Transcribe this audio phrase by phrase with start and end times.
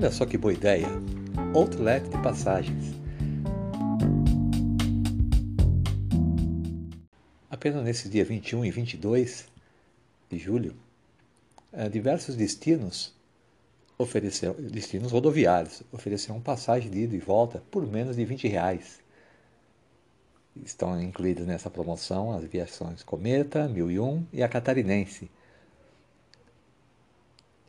[0.00, 0.86] Olha só que boa ideia!
[1.54, 2.94] Outlet de passagens.
[7.50, 9.46] Apenas nesses dias 21 e 22
[10.30, 10.74] de julho,
[11.70, 13.14] eh, diversos destinos
[13.98, 19.00] ofereceram, destinos rodoviários ofereceram passagem de ida e volta por menos de 20 reais.
[20.64, 25.30] Estão incluídas nessa promoção as viações Cometa, 1001 e a Catarinense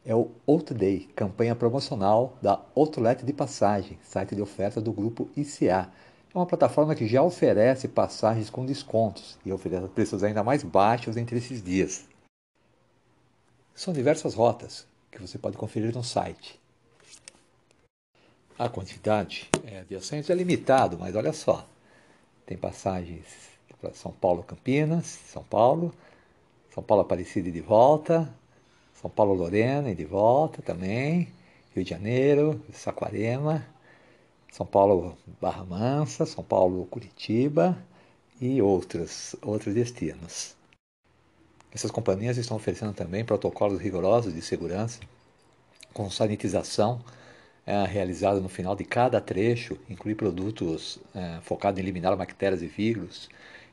[0.05, 5.91] é o Outday, campanha promocional da Outlet de Passagem, site de oferta do grupo ICA.
[6.33, 11.17] É uma plataforma que já oferece passagens com descontos e oferece preços ainda mais baixos
[11.17, 12.05] entre esses dias.
[13.75, 16.59] São diversas rotas que você pode conferir no site.
[18.57, 21.67] A quantidade é, de assentos é limitado, mas olha só.
[22.45, 23.25] Tem passagens
[23.79, 25.93] para São Paulo, Campinas, São Paulo,
[26.73, 28.31] São Paulo Aparecida e de volta,
[29.01, 31.27] são Paulo Lorena e de volta também,
[31.73, 33.65] Rio de Janeiro, Saquarema,
[34.51, 37.77] São Paulo Barra Mansa, São Paulo Curitiba.
[38.43, 40.55] E outros, outros destinos.
[41.71, 44.99] Essas companhias estão oferecendo também protocolos rigorosos de segurança,
[45.93, 46.99] com sanitização
[47.67, 52.67] é, realizada no final de cada trecho, inclui produtos é, focados em eliminar bactérias e
[52.67, 53.29] vírus,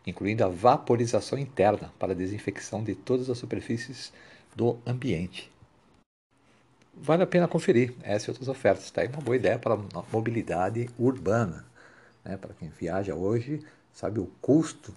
[0.06, 4.12] incluindo a vaporização interna para desinfecção de todas as superfícies
[4.58, 5.50] do ambiente.
[6.92, 8.86] Vale a pena conferir essa e outras ofertas.
[8.86, 9.78] Está aí uma boa ideia para a
[10.12, 11.64] mobilidade urbana.
[12.24, 12.36] Né?
[12.36, 14.92] Para quem viaja hoje, sabe o custo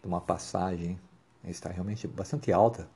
[0.00, 0.96] de uma passagem
[1.44, 2.88] está realmente bastante alta,